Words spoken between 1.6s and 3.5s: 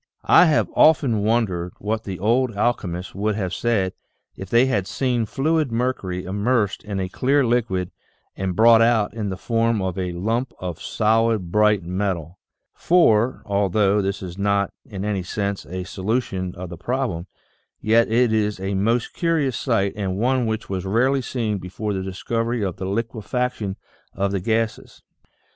what the old alchemists would